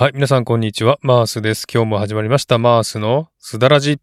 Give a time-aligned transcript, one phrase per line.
[0.00, 0.98] はい、皆さんこんにちは。
[1.02, 1.66] マースです。
[1.70, 2.56] 今日も始まりました。
[2.56, 4.00] マースのすだらじ。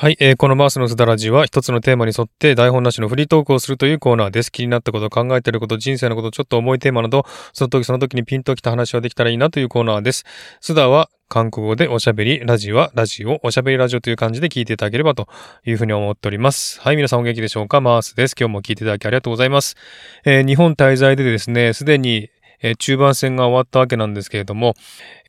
[0.00, 4.50] はい、えーこのマースのすだらじは一つのテーマに沿って台本なしのフリートークをするというコーナーです。
[4.50, 10.24] 気になったこと、考えてること、人生のこと、ちょっと重いテーマなど、その時その時にピンときた話はできたらいいなというコーナーです。
[10.62, 15.28] すだは韓国語でおしゃべり、ラジはラジオ、おしゃべりラジオという感じで聞いていただければと
[15.66, 16.80] いうふうに思っております。
[16.80, 17.82] はい、皆さんお元気でしょうか？
[17.82, 18.34] マースです。
[18.40, 19.76] 今日も聞いていただきありがとうございます。
[20.24, 22.30] えー日本滞在でですね、すでに、
[22.62, 24.74] えー中盤戦が終わったわけなんですけれども、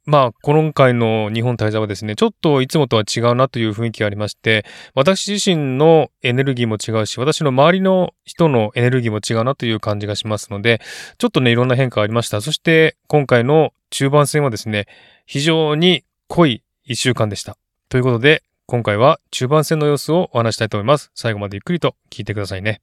[0.05, 4.65] まあ、今回の日本滞在はですね、ちょっといつもとは違うなという雰囲気がありまして、
[4.95, 10.81] 私自身のエネルギーも違うし、私の周りの人のエネルギーも違うなという感じがしますので、
[11.19, 12.41] ちょっとね、いろんな変化がありました。
[12.41, 14.87] そして、今回の中盤戦はですね、
[15.27, 17.57] 非常に濃い一週間でした。
[17.89, 21.11] ということで、今回は中盤戦の様子をお話したいと思います。
[21.13, 22.81] 最後までゆっくりと聞いてくださいね。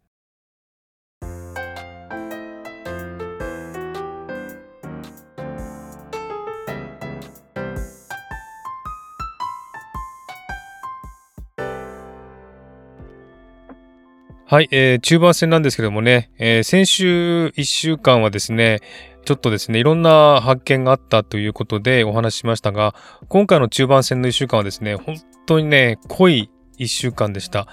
[14.50, 18.80] はい、えー中盤戦なんですけどもね、えー先週1週間はですね、
[19.26, 22.94] ちょっとですね、いろんな発見があったということでお話ししましたが、
[23.28, 27.66] 今回の中盤戦の1週間はですね、本当にね、濃い1週間でした。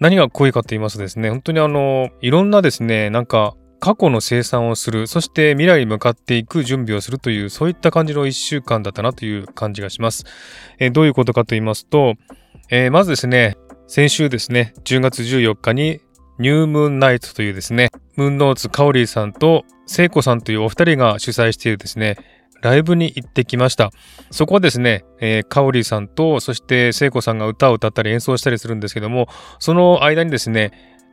[0.00, 10.24] 何が濃いかと言いますとですね、本当にあの、いろんなですね、なんか、過去の生産をする、そして未来に向かっていく準備をするという、そういった感じの1週間だったなという感じがします。
[10.80, 12.14] えーどういうことかと言いますと、
[12.68, 16.00] えーまずですね、先週ですね、10月14日に
[16.38, 22.18] ニュームーンナイトというですね、ムーンノーツカオリーさんと聖子さんというお二人が主催しているですね、
[22.60, 23.90] ライブに行ってきました。
[24.30, 29.28] そこはですね、えーカオリーさんと、そして聖子さんが歌を歌ったり演奏したりするんですけども、
[29.60, 30.72] その間にですね、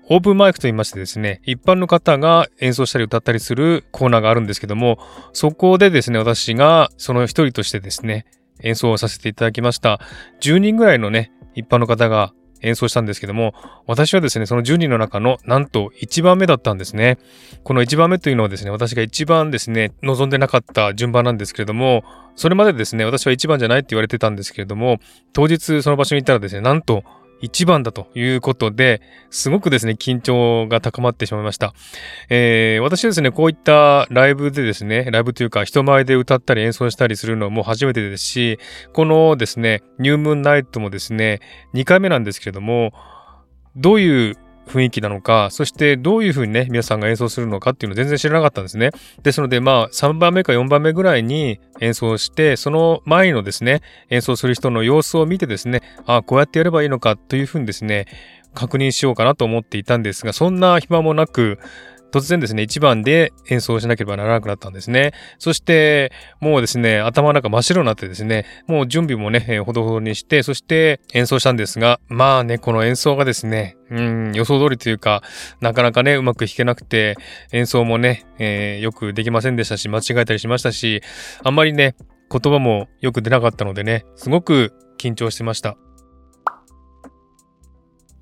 [0.10, 4.98] オープンマイクと言いましてですね、一般の方が演奏したり歌ったりするコーナーがあるんですけども、
[5.32, 8.26] そこでですね、私がその一人としてですね、
[8.62, 10.02] 演奏をさせていただきました。
[10.42, 12.34] 10人ぐらいのね、一般の方が
[12.64, 13.54] 演奏したんですけども、
[13.86, 17.20] 私はですね、その10人の中のなんと1番目だったんですね。
[17.64, 22.04] この1番目というのはですね、私が一番ですね、望んでなかった順番なんですけれども、
[22.36, 25.00] それまでですね、私は1番じゃないって言われてたんですけれども、
[25.34, 27.04] 当日その場所に行ったらですね、なんと
[27.44, 31.74] 一番だということで、すごくですね、緊張が高まってしまいました。
[32.30, 38.60] えー私はですね、こういったライブでですね、ライブというか人前で歌ったり演奏したりするのはもう初めてですし、
[38.94, 41.42] このですね、ニュームーンナイトもですね、
[41.74, 42.94] 2回目なんですけれども、
[43.76, 44.38] どういう
[44.68, 48.92] 雰囲気なのか、そしてどういう風にね、皆さんが演奏するのかっていうの全然知らなかったんですね。
[49.22, 58.08] ですので、まあ、3番目か4番目ぐらいに演奏して、その前のですね、演奏する人の様子を見てですね、ああこうやってやればいいのかという風にですね、
[58.54, 61.60] 確認しようかなと思っていたんですが、そんな暇もなく、
[62.14, 65.14] 突然ですね、1番で演奏しなければならなくなったんですね。
[65.40, 75.24] そして、もうですね、頭の中真っ白になってですね、もう準備もね、えーほどほどにして、そして演奏したんですが、まあね、この演奏がですね、うん、予想通りというか、
[75.60, 77.16] なかなかね、うまく弾けなくて、
[77.52, 81.02] 演奏もね、えーよくできませんでしたし、間違えたりしましたし、
[81.44, 81.96] あんまりね、
[82.30, 85.78] 言葉もよく出なかったのでね、すごく緊張してました。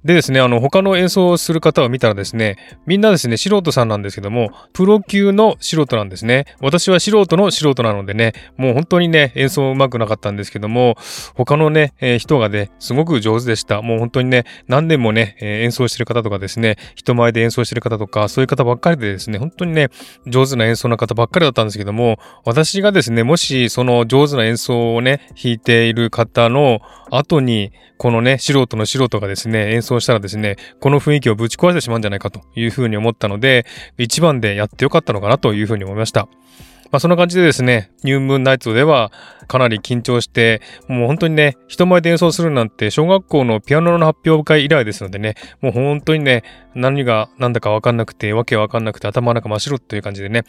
[0.04, 2.58] でですね、あの、他の演奏をする方を見たらですね、
[2.88, 6.46] みんなですね、素人さんなんですけども、プロ級の素人なんですね。
[6.60, 10.96] 私は素人の素人なのでね、もう本当にね、演奏うまくなかったんですけども、
[11.36, 13.82] 他のね、えー人がね、すごく上手でした。
[13.82, 19.90] もう本当にね、何年もね、えー演奏してる方とかですね、人前で演奏してる方とか、そういう方ばっかりでですね、本当にね、
[20.26, 26.80] 上手な演奏の方ばっかりだったんですけども、私がですね、もしその上手な演奏をね、弾いている方の
[27.12, 27.72] 後に、
[28.02, 33.68] このね、素人の素人がですね、演奏したらですね、この雰囲気をぶち壊してしまうんじゃないかというふうに思ったので、
[34.00, 36.28] 一番でやってよかったのかなというふうに思いました。
[36.92, 39.12] まあそんな感じでですね、ニュームーンナイツでは
[39.48, 46.44] かなり緊張して、もう本当にね、人前で演奏するなんて小学校のピアノの発表会以来ですのでね、もう本当にね、
[46.74, 50.44] 何が何だかわかんなくて、わけわかんなくて頭の中真っ白という感じでね、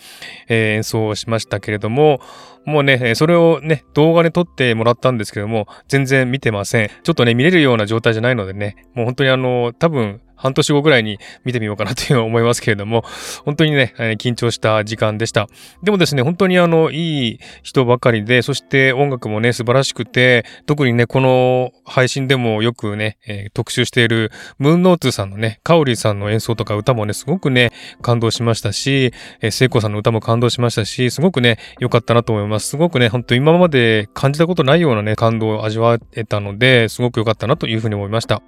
[0.49, 2.21] えー演奏をしましたけれども、
[2.64, 6.91] もうね、それをね、動画で撮ってもらったんですけども、全然見てません。
[7.03, 13.05] ちょっとね、見れるような状態じゃないのでね、もう本当にあの、多分、半年後ぐらいに見てみようかなという思いますけれども、
[13.44, 15.47] 本当にね、緊張した時間でした。
[15.85, 27.70] でもですね、本当にあの、いい人ばかりで、そして音楽もね、素晴らしくて、特にね、この配信でもよくね、えー、特集しているムーンノーツさんのね、カオリーさんの演奏とか歌もね、すごくね、
[28.00, 29.12] 感動しましたし、
[29.43, 32.52] えー、聖子さんの歌も感動しましたし、すごくね、良かったなと思います。
[32.53, 38.43] ますごくね、本当今まで感じたことないようなね、感動を味わえたので、すごく良かったなというふうに思いました。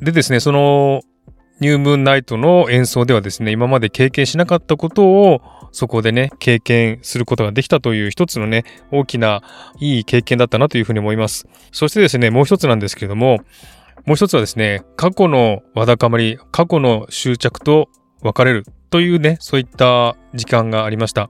[0.00, 1.02] でですね、その
[1.60, 5.40] ニュームーンナイトの演奏ではですね、今まで経験しなかったことを
[5.70, 9.42] そこでね、経験することができたという一つのね、大きな
[9.78, 11.46] いい経験だったなというふうに思います。
[11.72, 13.40] そしてですね、もう一つなんですけれども、
[14.04, 17.88] もう一つはですね、過去のわだかまり、過去の執着と
[18.22, 21.28] 別れるというね、そういった時間がありました。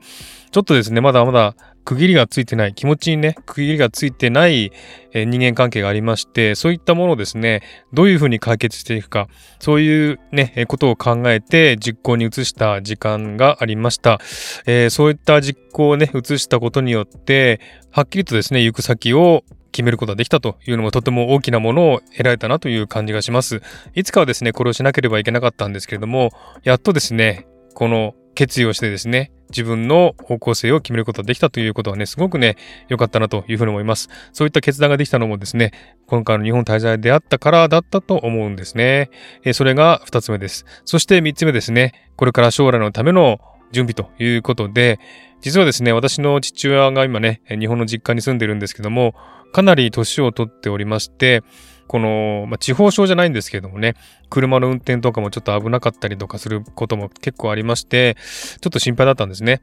[0.51, 1.57] ちょっとですね、まだまだ
[1.87, 4.71] 区切りがついてない、気持ちにね、区切りがついてない、
[5.15, 7.63] え人間関係がありまして、そういったものをですね、
[7.95, 9.29] どういうふうに解決していくか、
[9.61, 14.21] そういうね、ことを考えて実行に移した時間がありました。
[14.67, 19.43] えー、そういった実行をね、移したことによって、はっきりとですね、行く先を
[19.75, 23.61] 決めることができたというのもとても大きなものを得られたなという感じがします。
[23.95, 26.31] いつかはですね、これをしなければいけなかったんですけれども、
[26.63, 32.57] やっとですね、この決意をしてですね、自分の方向性を決めることができたということはね、すごくね、
[32.89, 34.09] 良かったなというふうに思います。
[34.33, 35.73] そういった決断ができたのもですね、
[36.07, 39.11] 今回の日本滞在であったからだったと思うんですね。
[39.45, 40.65] えそれが二つ目です。
[40.85, 43.39] そして三つ目ですね、これから将来のための
[43.73, 44.99] 準備ということで、
[45.41, 49.15] 実はですね、私の父親が今ね、日本の実家に住んでるんですけども、
[49.53, 51.43] かなり年をとっておりまして、
[51.87, 53.95] この、まあ、地方症じゃないんですけどもね、
[54.31, 58.17] 車の運転とかもちょっと危なかったりとかすることも結構ありまして、
[58.61, 59.63] ちょっと心配だったんですね。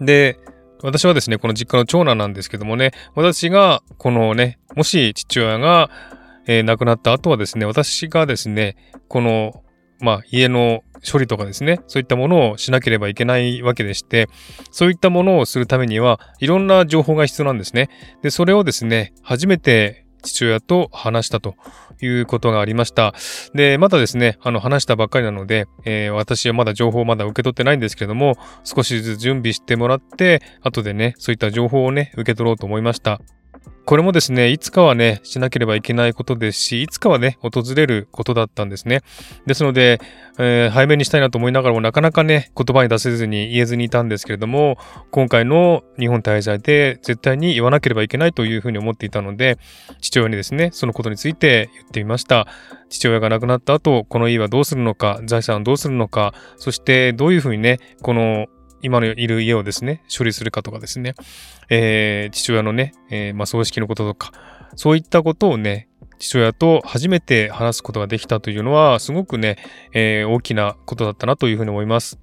[0.00, 0.38] で、
[0.82, 5.90] 私はですね、この実家の長男なんですけどもね、私が、このね、もし父親が、
[6.46, 8.76] えー、亡くなった後はですね、私がですね、
[9.08, 9.62] この、
[10.00, 14.28] まあ、家の処理とかですね、そういったものをしなければいけないわけでして、
[14.70, 17.88] そういったものをするためには、いろんな情報が必要なんですね。
[18.22, 21.54] で、それをですね、初めて父親と話したと
[22.02, 23.14] いうことがありました。
[23.54, 33.20] で、まだですね、あの話したばっかりなので、えー、私はまだ情報をまだ受け取ってないんですけれども、少しずつ準備してもらって、後でね、そういった情報をね、受け取ろうと思いました。
[33.86, 39.02] これもですね、いつかはね、しなければいけないことですし、いつかはね、訪れることだったんですね。
[39.46, 40.00] ですので、
[40.40, 44.76] えー、早めにしたいなと思いながらも、なかなかね、言葉に出せずに言えずにいたんですけれども、
[45.12, 49.56] 今回の日本滞在で絶対に言わなければいけないというふうに思っていたので、
[50.00, 52.48] 父親にですね、そのことについて言ってみました。
[52.88, 58.48] 父親が亡くなった後、この家はどうするのか、財産はどうするのか、そしてどういうふうにね、この
[58.82, 61.14] 今のいる家をですね、処理するかとかですね、
[61.68, 64.32] えー、父親のね、えー、まあ、葬式のこととか、
[64.74, 65.88] そういったことをね、
[66.18, 69.56] 父親と初めて話すことができたというのは、すごくね、
[69.92, 72.18] えー、大きなことだったなというふうに思います。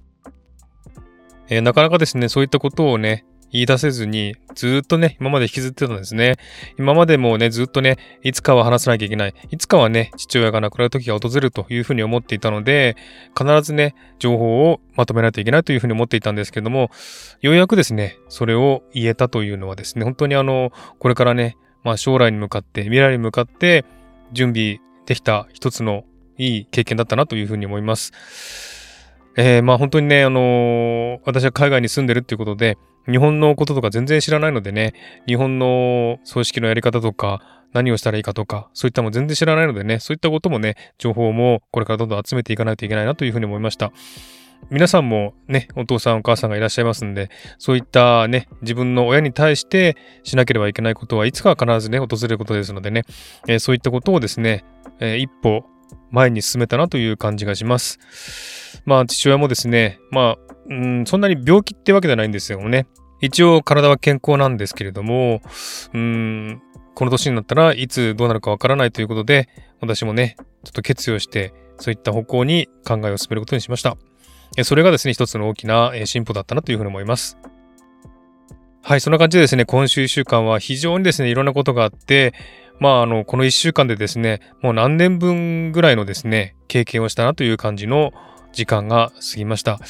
[1.48, 3.24] えー、なかなかですね、そういったことをね、
[3.54, 6.38] 言い出せずに、ずっとね、今まで引きずってたんですね。
[6.76, 9.34] 今までもね、ずっとね、いつかは話さなきゃいけない。
[9.48, 12.96] いつかはね、父親が亡くなる時が訪れるというふうに思っていたので、
[13.38, 16.90] 必ずね、情報をまとめないといけないというふうに思っていたんですけども、
[17.42, 23.84] ようやくですね、それを言えたというのはですね、本当にあの、これからね、まあ将来に向かって、未来に向かって
[24.32, 26.02] 準備できた一つの
[26.38, 28.10] いい経験だったなというふうに思います。
[29.36, 32.78] えー、まあ本当にね、あのー、私は海外に住んでるっていうことで、
[33.10, 34.94] 日本のこととか全然知らないのでね、
[35.26, 37.40] 日本の葬式のやり方とか、
[37.72, 43.92] 何をしたらいいかとか、そういったも全然知らないのでね、そういったこともね、情報もこれからどんどん集めていかないといけないなというふうに思いました。
[44.70, 53.02] 皆さんもね、お父さんお母さんがいらっしゃいますんで、そういったね、自分の親に対してしなければいけないことはいつかは必ずね、訪れることですのでね、
[53.48, 54.64] えー、そういったことをですね、
[55.00, 55.64] えー、一歩
[56.10, 57.98] 前に進めたなという感じがします。
[58.86, 62.86] まあ父親もですね、まあうん、そんなに病気ってわけじゃないんですよね。
[63.24, 65.40] 一応体は健康なんですけれども、
[65.94, 66.62] うん、
[66.94, 69.48] この年になったらいつどうなるかわからないということで、
[69.80, 73.96] 私もね、ちょっと決意をして、そういった方向に考えを進めることにしました。
[74.62, 77.38] それがですね、一つの大きな進歩だったなというふうに思います。
[78.82, 82.34] はい、そんな感じでですね、今週1週間は非常にですね、いろんなことがあって、
[82.78, 88.12] まあ、あの、この1週間でですね、もう何年分ぐらいのですね、経験をしたなという感じの
[88.52, 89.80] 時間が過ぎました。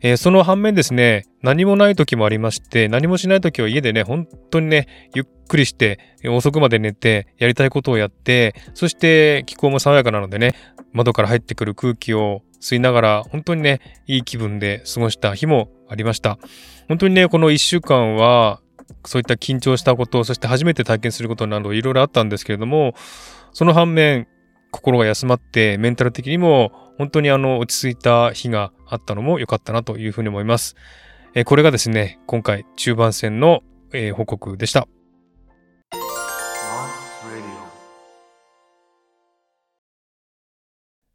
[0.00, 10.54] えー、その反面ですね、何もない時もありまして、何もしない時は家でね、本当にね、ゆっくりして、遅くまで寝て、やりたいことをやって、そして気候も爽やかなのでね、
[10.92, 16.38] 窓から入ってくる空気を吸いながら、本当にね、いい気分で過ごした日もありました。
[16.88, 18.60] 本当にね、この1週間は、
[19.04, 22.94] そういった緊張したこと、そして初めて体験することなどいろいろあったんですけれども、
[23.52, 24.28] その反面、
[24.70, 30.76] 心が休まって、メンタル的にも本当にあの落ち着いた日があったのも良かったなというふうに思います。
[31.34, 33.62] えこれがですね、今回中盤戦の、
[33.92, 34.88] え、報告でした。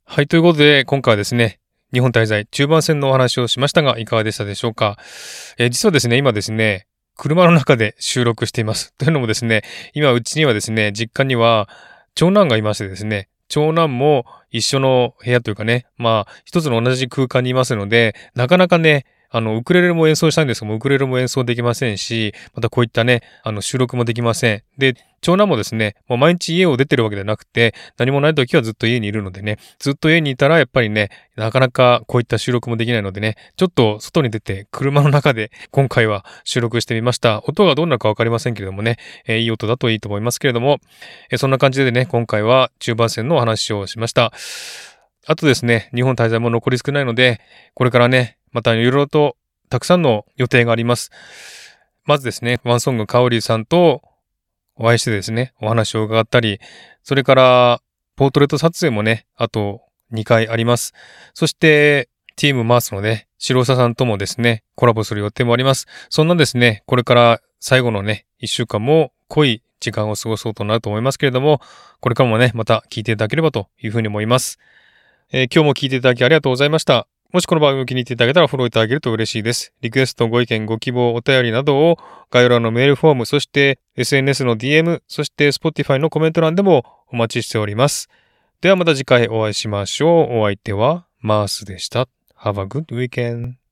[0.06, 1.60] はい、ということで今回はですね、
[1.92, 4.98] 日本滞在中盤戦のお話をしましたが、いかがでしたでしょうか？
[5.58, 6.88] えー、実はですね、今ですね、
[7.18, 8.94] 車の中で収録しています。
[8.98, 9.64] というのもですね、
[9.94, 11.68] 今うちにはですね、実家には
[12.16, 24.64] 長男がいましてですね、長男も一緒の部屋というかね、まあ、一つの同じ空間にいますので、なかなかね、あの、ウクレレも演奏したんですけども、ウクレレも演奏できませんし、またこういったね、あの、収録もできません。
[24.78, 37.42] で、長男もですね、もう毎日家を出てるわけではなくて、何もない時はずっと家にいるのでね、ずっと家にいたらやっぱりね、なかなかこういった収録もできないのでね、ちょっと外に出て車の中で今回は収録してみました。
[37.48, 40.80] 音がどんなかわかりませんけれどもね、えー、いい音だといいと思いますけれども、
[41.32, 44.32] えー、そんな感じでね、今回は中盤戦のお話をしました。
[45.26, 47.40] あとですね、日本滞在も残り少ないので、
[47.76, 49.36] これからね、またいろいろと
[49.70, 51.12] たくさんの予定があります。
[52.06, 54.02] まずですね、ワンソングカオリーさんと
[54.76, 56.60] お会いしてですね、お話を伺ったり、
[57.04, 57.82] それから
[58.16, 59.82] ポートレート撮影もね、あと
[60.14, 60.94] 2回あります。
[61.34, 65.88] そして、チームマースのね、白佐さんともですね、コラボする予定もあります。
[66.10, 71.62] そんなですね、これから最後のね、1週間も濃い時間を過ごそうとなると思いますけれども、
[72.00, 74.60] これからもね、また聞いていただければというふうに思います。
[75.32, 77.08] えー、今日も聞いていただきありがとうございました。
[77.34, 79.74] もしこの番組を気に入っていただけたらフォローいただけると嬉しいです。
[79.82, 81.98] リクエスト、ご意見、ご希望、お便りなどを
[82.30, 88.08] 概要欄のメールフォーム、そして SNS の DM、そして Spotify のコメント欄でもお待ちしております。
[88.62, 90.42] ではまた次回お会いしましょう。
[90.42, 92.08] お相手はマースでした。
[92.38, 93.63] Have a good weekend.